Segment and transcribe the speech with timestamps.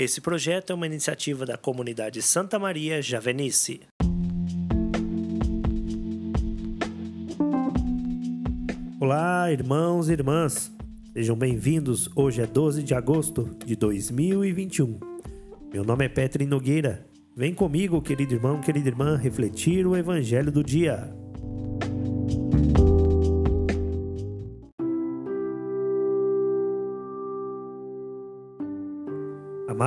[0.00, 3.82] Esse projeto é uma iniciativa da comunidade Santa Maria Javenice.
[8.98, 10.72] Olá, irmãos e irmãs.
[11.12, 12.08] Sejam bem-vindos.
[12.16, 14.98] Hoje é 12 de agosto de 2021.
[15.70, 17.06] Meu nome é Petri Nogueira.
[17.36, 21.14] Vem comigo, querido irmão, querida irmã, refletir o evangelho do dia.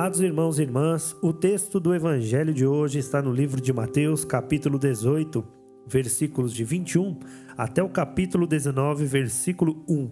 [0.00, 4.24] Amados irmãos e irmãs, o texto do Evangelho de hoje está no livro de Mateus,
[4.24, 5.44] capítulo 18,
[5.86, 7.18] versículos de 21
[7.54, 10.10] até o capítulo 19, versículo 1.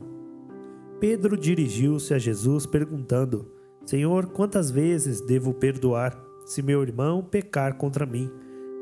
[1.00, 3.50] Pedro dirigiu-se a Jesus perguntando:
[3.86, 6.14] Senhor, quantas vezes devo perdoar
[6.44, 8.30] se meu irmão pecar contra mim?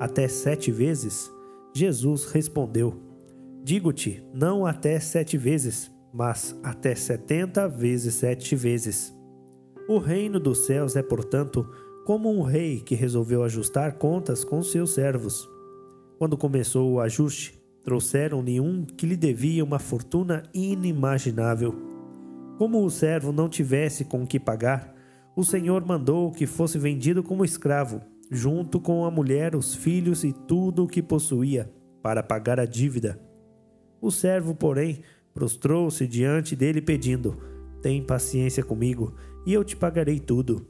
[0.01, 1.31] Até sete vezes?
[1.73, 3.01] Jesus respondeu:
[3.63, 9.16] Digo-te, não até sete vezes, mas até setenta vezes sete vezes.
[9.89, 11.65] O reino dos céus é, portanto,
[12.05, 15.49] como um rei que resolveu ajustar contas com seus servos.
[16.19, 21.73] Quando começou o ajuste, trouxeram-lhe um que lhe devia uma fortuna inimaginável.
[22.59, 24.93] Como o servo não tivesse com que pagar,
[25.37, 30.33] o senhor mandou que fosse vendido como escravo, junto com a mulher, os filhos e
[30.33, 31.71] tudo o que possuía,
[32.03, 33.21] para pagar a dívida.
[34.01, 37.37] O servo, porém, prostrou-se diante dele pedindo:
[37.81, 39.15] Tem paciência comigo
[39.47, 40.67] e eu te pagarei tudo.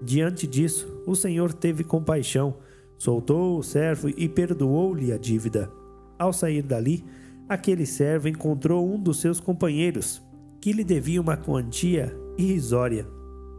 [0.00, 2.56] Diante disso, o Senhor teve compaixão,
[2.96, 5.70] soltou o servo e perdoou-lhe a dívida.
[6.16, 7.04] Ao sair dali,
[7.48, 10.22] aquele servo encontrou um dos seus companheiros,
[10.60, 13.06] que lhe devia uma quantia irrisória.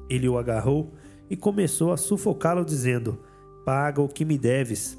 [0.09, 0.93] Ele o agarrou
[1.29, 3.19] e começou a sufocá-lo, dizendo:
[3.65, 4.97] Paga o que me deves.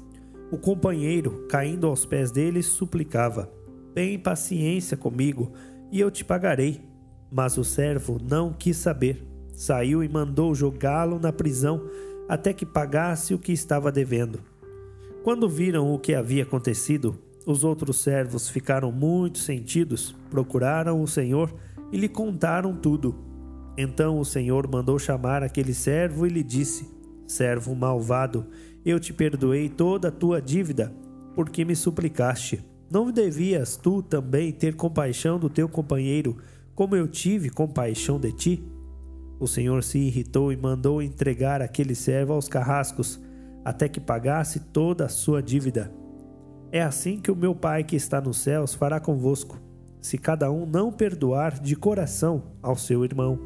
[0.51, 3.51] O companheiro, caindo aos pés dele, suplicava:
[3.95, 5.51] Tem paciência comigo
[5.91, 6.81] e eu te pagarei.
[7.29, 9.25] Mas o servo não quis saber
[9.57, 11.81] Saiu e mandou jogá-lo na prisão
[12.29, 14.39] até que pagasse o que estava devendo.
[15.23, 21.51] Quando viram o que havia acontecido, os outros servos ficaram muito sentidos, procuraram o Senhor
[21.91, 23.15] e lhe contaram tudo.
[23.75, 26.87] Então o Senhor mandou chamar aquele servo e lhe disse:
[27.25, 28.45] Servo malvado,
[28.85, 30.93] eu te perdoei toda a tua dívida,
[31.33, 32.63] porque me suplicaste.
[32.91, 36.37] Não devias tu também ter compaixão do teu companheiro,
[36.75, 38.76] como eu tive compaixão de ti?
[39.39, 43.19] O Senhor se irritou e mandou entregar aquele servo aos carrascos,
[43.63, 45.91] até que pagasse toda a sua dívida.
[46.71, 49.59] É assim que o meu Pai que está nos céus fará convosco,
[50.01, 53.39] se cada um não perdoar de coração ao seu irmão.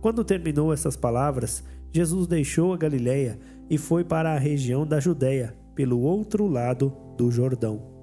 [0.00, 3.38] Quando terminou essas palavras, Jesus deixou a Galiléia
[3.70, 7.95] e foi para a região da Judéia, pelo outro lado do Jordão.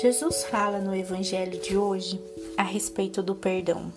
[0.00, 2.20] Jesus fala no Evangelho de hoje
[2.56, 3.92] a respeito do perdão.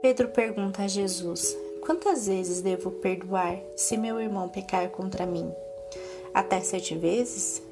[0.00, 5.50] Pedro pergunta a Jesus: Quantas vezes devo perdoar se meu irmão pecar contra mim?
[6.34, 7.62] Até sete vezes?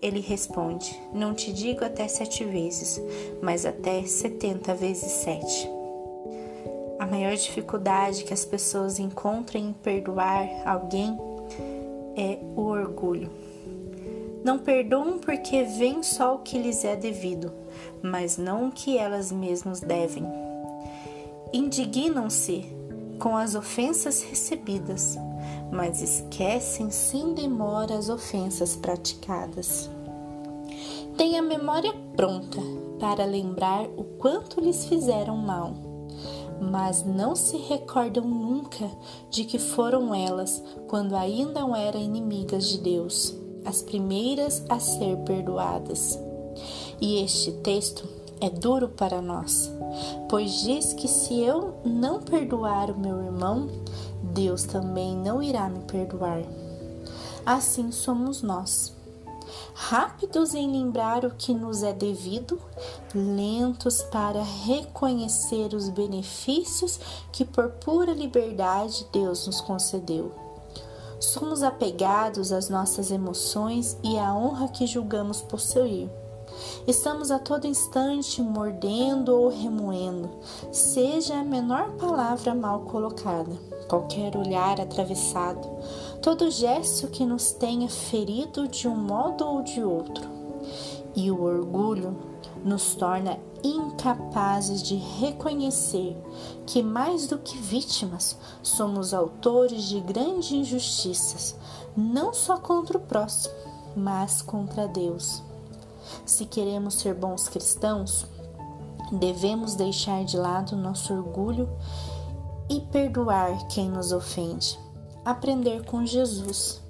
[0.00, 3.00] Ele responde: Não te digo até sete vezes,
[3.42, 5.68] mas até setenta vezes sete.
[6.98, 11.18] A maior dificuldade que as pessoas encontram em perdoar alguém
[12.16, 13.30] é o orgulho
[14.44, 17.50] não perdoam porque veem só o que lhes é devido,
[18.02, 20.24] mas não o que elas mesmas devem.
[21.50, 22.66] Indignam-se
[23.18, 25.16] com as ofensas recebidas,
[25.72, 29.90] mas esquecem sem demora as ofensas praticadas.
[31.16, 32.60] Têm a memória pronta
[33.00, 35.72] para lembrar o quanto lhes fizeram mal,
[36.60, 38.90] mas não se recordam nunca
[39.30, 46.18] de que foram elas quando ainda eram inimigas de Deus as primeiras a ser perdoadas.
[47.00, 48.08] E este texto
[48.40, 49.70] é duro para nós,
[50.28, 53.68] pois diz que se eu não perdoar o meu irmão,
[54.22, 56.42] Deus também não irá me perdoar.
[57.44, 58.92] Assim somos nós.
[59.74, 62.60] Rápidos em lembrar o que nos é devido,
[63.14, 66.98] lentos para reconhecer os benefícios
[67.32, 70.43] que, por pura liberdade, Deus nos concedeu
[71.24, 76.08] Somos apegados às nossas emoções e à honra que julgamos possuir.
[76.86, 80.30] Estamos a todo instante mordendo ou remoendo,
[80.70, 83.50] seja a menor palavra mal colocada,
[83.88, 85.66] qualquer olhar atravessado,
[86.20, 90.28] todo gesto que nos tenha ferido de um modo ou de outro.
[91.16, 92.33] E o orgulho
[92.64, 96.16] nos torna incapazes de reconhecer
[96.66, 101.54] que, mais do que vítimas, somos autores de grandes injustiças,
[101.96, 103.54] não só contra o próximo,
[103.94, 105.42] mas contra Deus.
[106.24, 108.26] Se queremos ser bons cristãos,
[109.12, 111.68] devemos deixar de lado nosso orgulho
[112.68, 114.78] e perdoar quem nos ofende.
[115.24, 116.83] Aprender com Jesus.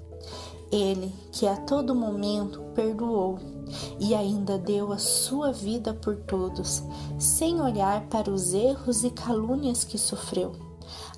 [0.75, 3.39] Ele que a todo momento perdoou
[3.97, 6.83] e ainda deu a sua vida por todos,
[7.17, 10.51] sem olhar para os erros e calúnias que sofreu.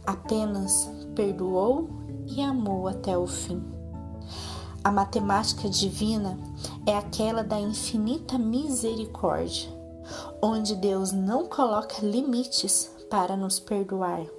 [0.05, 1.89] Apenas perdoou
[2.27, 3.59] e amou até o fim.
[4.83, 6.37] A matemática divina
[6.85, 9.71] é aquela da infinita misericórdia,
[10.39, 14.36] onde Deus não coloca limites para nos perdoar.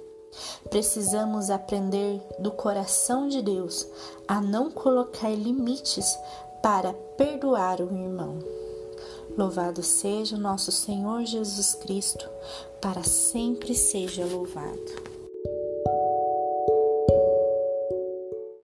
[0.69, 3.87] Precisamos aprender do coração de Deus
[4.27, 6.17] a não colocar limites
[6.61, 8.39] para perdoar o irmão.
[9.37, 12.29] Louvado seja o nosso Senhor Jesus Cristo,
[12.81, 15.08] para sempre seja louvado.